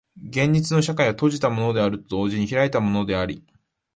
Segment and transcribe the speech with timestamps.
[0.27, 3.45] 現実の社会は閉じたものであると同時に開いたものであり、